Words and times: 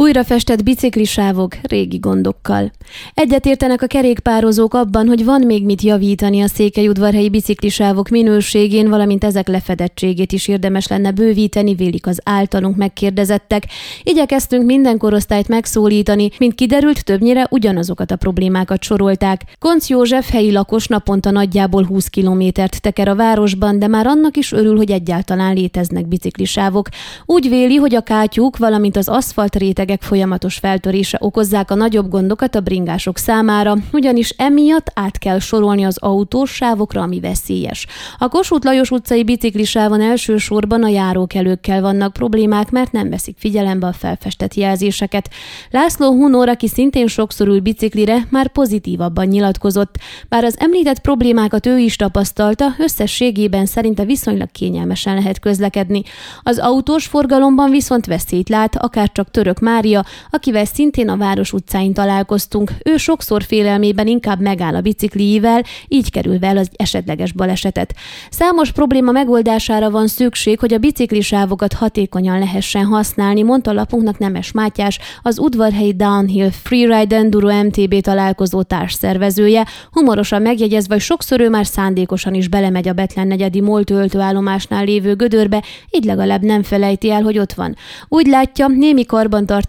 Újra 0.00 0.24
festett 0.24 0.62
biciklisávok 0.62 1.56
régi 1.62 1.98
gondokkal. 1.98 2.70
Egyetértenek 3.14 3.82
a 3.82 3.86
kerékpározók 3.86 4.74
abban, 4.74 5.06
hogy 5.06 5.24
van 5.24 5.42
még 5.46 5.64
mit 5.64 5.82
javítani 5.82 6.40
a 6.40 6.46
székelyudvarhelyi 6.46 7.28
biciklisávok 7.28 8.08
minőségén, 8.08 8.88
valamint 8.88 9.24
ezek 9.24 9.48
lefedettségét 9.48 10.32
is 10.32 10.48
érdemes 10.48 10.86
lenne 10.86 11.10
bővíteni, 11.10 11.74
vélik 11.74 12.06
az 12.06 12.20
általunk 12.24 12.76
megkérdezettek. 12.76 13.62
Igyekeztünk 14.02 14.64
minden 14.64 14.98
korosztályt 14.98 15.48
megszólítani, 15.48 16.30
mint 16.38 16.54
kiderült, 16.54 17.04
többnyire 17.04 17.46
ugyanazokat 17.50 18.10
a 18.10 18.16
problémákat 18.16 18.82
sorolták. 18.82 19.42
Konc 19.58 19.88
József 19.88 20.30
helyi 20.30 20.52
lakos 20.52 20.86
naponta 20.86 21.30
nagyjából 21.30 21.84
20 21.84 22.06
kilométert 22.06 22.80
teker 22.80 23.08
a 23.08 23.14
városban, 23.14 23.78
de 23.78 23.86
már 23.86 24.06
annak 24.06 24.36
is 24.36 24.52
örül, 24.52 24.76
hogy 24.76 24.90
egyáltalán 24.90 25.54
léteznek 25.54 26.08
biciklisávok. 26.08 26.88
Úgy 27.26 27.48
véli, 27.48 27.76
hogy 27.76 27.94
a 27.94 28.00
kátyúk, 28.00 28.56
valamint 28.56 28.96
az 28.96 29.08
aszfalt 29.08 29.54
rétegek 29.88 30.08
folyamatos 30.08 30.56
feltörése 30.56 31.18
okozzák 31.20 31.70
a 31.70 31.74
nagyobb 31.74 32.08
gondokat 32.08 32.54
a 32.54 32.60
bringások 32.60 33.18
számára, 33.18 33.76
ugyanis 33.92 34.34
emiatt 34.36 34.90
át 34.94 35.18
kell 35.18 35.38
sorolni 35.38 35.84
az 35.84 35.98
autós 36.00 36.50
sávokra, 36.50 37.02
ami 37.02 37.20
veszélyes. 37.20 37.86
A 38.18 38.28
Kossuth 38.28 38.64
Lajos 38.64 38.90
utcai 38.90 39.24
biciklisávon 39.24 40.00
elsősorban 40.00 40.84
a 40.84 40.88
járókelőkkel 40.88 41.80
vannak 41.80 42.12
problémák, 42.12 42.70
mert 42.70 42.92
nem 42.92 43.10
veszik 43.10 43.36
figyelembe 43.38 43.86
a 43.86 43.92
felfestett 43.92 44.54
jelzéseket. 44.54 45.30
László 45.70 46.10
Hunor, 46.10 46.48
aki 46.48 46.68
szintén 46.68 47.06
sokszor 47.06 47.48
ül 47.48 47.60
biciklire, 47.60 48.26
már 48.30 48.48
pozitívabban 48.48 49.26
nyilatkozott. 49.26 49.94
Bár 50.28 50.44
az 50.44 50.56
említett 50.58 50.98
problémákat 50.98 51.66
ő 51.66 51.78
is 51.78 51.96
tapasztalta, 51.96 52.66
összességében 52.78 53.66
szerinte 53.66 54.04
viszonylag 54.04 54.50
kényelmesen 54.50 55.14
lehet 55.14 55.38
közlekedni. 55.38 56.02
Az 56.42 56.58
autós 56.58 57.06
forgalomban 57.06 57.70
viszont 57.70 58.06
veszélyt 58.06 58.48
lát, 58.48 58.76
akár 58.76 59.12
csak 59.12 59.30
Török 59.30 59.60
Mária, 59.78 60.04
akivel 60.30 60.64
szintén 60.64 61.08
a 61.08 61.16
város 61.16 61.52
utcáin 61.52 61.92
találkoztunk. 61.92 62.70
Ő 62.84 62.96
sokszor 62.96 63.42
félelmében 63.42 64.06
inkább 64.06 64.40
megáll 64.40 64.74
a 64.74 64.80
bicikliivel, 64.80 65.62
így 65.88 66.10
kerül 66.10 66.38
el 66.40 66.56
az 66.56 66.68
esetleges 66.76 67.32
balesetet. 67.32 67.94
Számos 68.30 68.72
probléma 68.72 69.10
megoldására 69.10 69.90
van 69.90 70.06
szükség, 70.06 70.58
hogy 70.58 70.74
a 70.74 70.78
biciklisávokat 70.78 71.72
hatékonyan 71.72 72.38
lehessen 72.38 72.84
használni, 72.84 73.42
mondta 73.42 73.72
lapunknak 73.72 74.18
Nemes 74.18 74.52
Mátyás, 74.52 74.98
az 75.22 75.38
udvarhelyi 75.38 75.94
Downhill 75.94 76.50
Freeride 76.50 77.16
Enduro 77.16 77.62
MTB 77.62 78.00
találkozó 78.00 78.62
társszervezője, 78.62 79.66
humorosan 79.90 80.42
megjegyezve, 80.42 80.94
hogy 80.94 81.02
sokszor 81.02 81.40
ő 81.40 81.48
már 81.48 81.66
szándékosan 81.66 82.34
is 82.34 82.48
belemegy 82.48 82.88
a 82.88 82.92
Betlen 82.92 83.26
negyedi 83.26 83.60
MOL 83.60 83.84
töltőállomásnál 83.84 84.84
lévő 84.84 85.14
gödörbe, 85.14 85.62
így 85.90 86.04
legalább 86.04 86.42
nem 86.42 86.62
felejti 86.62 87.10
el, 87.10 87.22
hogy 87.22 87.38
ott 87.38 87.52
van. 87.52 87.76
Úgy 88.08 88.26
látja, 88.26 88.66
némi 88.66 89.04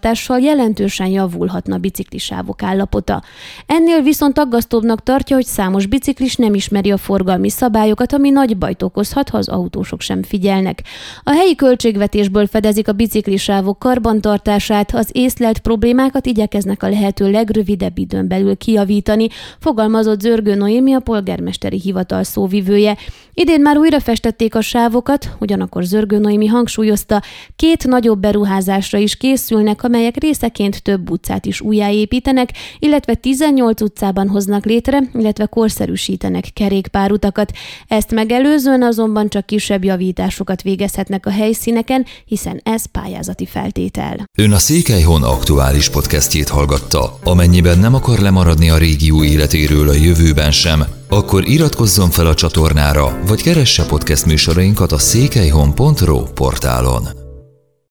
karbantartással 0.00 0.40
jelentősen 0.40 1.06
javulhatna 1.06 1.74
a 1.74 1.78
biciklisávok 1.78 2.62
állapota. 2.62 3.22
Ennél 3.66 4.02
viszont 4.02 4.38
aggasztóbbnak 4.38 5.02
tartja, 5.02 5.36
hogy 5.36 5.44
számos 5.44 5.86
biciklis 5.86 6.36
nem 6.36 6.54
ismeri 6.54 6.90
a 6.90 6.96
forgalmi 6.96 7.50
szabályokat, 7.50 8.12
ami 8.12 8.30
nagy 8.30 8.56
bajt 8.56 8.82
okozhat, 8.82 9.28
ha 9.28 9.38
az 9.38 9.48
autósok 9.48 10.00
sem 10.00 10.22
figyelnek. 10.22 10.82
A 11.22 11.30
helyi 11.30 11.54
költségvetésből 11.54 12.46
fedezik 12.46 12.88
a 12.88 12.92
biciklisávok 12.92 13.78
karbantartását, 13.78 14.94
az 14.94 15.08
észlelt 15.12 15.58
problémákat 15.58 16.26
igyekeznek 16.26 16.82
a 16.82 16.88
lehető 16.88 17.30
legrövidebb 17.30 17.98
időn 17.98 18.28
belül 18.28 18.56
kijavítani, 18.56 19.28
fogalmazott 19.58 20.20
Zörgő 20.20 20.54
Noémi 20.54 20.92
a 20.92 21.00
polgármesteri 21.00 21.80
hivatal 21.80 22.22
szóvivője. 22.22 22.96
Idén 23.34 23.60
már 23.60 23.76
újra 23.76 24.00
festették 24.00 24.54
a 24.54 24.60
sávokat, 24.60 25.36
ugyanakkor 25.38 25.84
Zörgő 25.84 26.18
Noémi 26.18 26.46
hangsúlyozta, 26.46 27.22
két 27.56 27.86
nagyobb 27.86 28.18
beruházásra 28.20 28.98
is 28.98 29.16
készülnek, 29.16 29.80
amelyek 29.90 30.16
részeként 30.16 30.82
több 30.82 31.10
utcát 31.10 31.46
is 31.46 31.60
újjáépítenek, 31.60 32.50
illetve 32.78 33.14
18 33.14 33.80
utcában 33.80 34.28
hoznak 34.28 34.64
létre, 34.64 35.02
illetve 35.14 35.46
korszerűsítenek 35.46 36.44
kerékpárutakat. 36.52 37.52
Ezt 37.88 38.10
megelőzően 38.10 38.82
azonban 38.82 39.28
csak 39.28 39.46
kisebb 39.46 39.84
javításokat 39.84 40.62
végezhetnek 40.62 41.26
a 41.26 41.30
helyszíneken, 41.30 42.06
hiszen 42.24 42.60
ez 42.64 42.84
pályázati 42.86 43.46
feltétel. 43.46 44.24
Ön 44.38 44.52
a 44.52 44.58
Székelyhon 44.58 45.22
aktuális 45.22 45.88
podcastjét 45.88 46.48
hallgatta. 46.48 47.18
Amennyiben 47.24 47.78
nem 47.78 47.94
akar 47.94 48.18
lemaradni 48.18 48.70
a 48.70 48.78
régió 48.78 49.24
életéről 49.24 49.88
a 49.88 49.94
jövőben 49.94 50.50
sem, 50.50 50.84
akkor 51.08 51.48
iratkozzon 51.48 52.10
fel 52.10 52.26
a 52.26 52.34
csatornára, 52.34 53.18
vagy 53.26 53.42
keresse 53.42 53.84
podcast 53.84 54.26
műsorainkat 54.26 54.92
a 54.92 54.98
székelyhon.pro 54.98 56.22
portálon. 56.22 57.19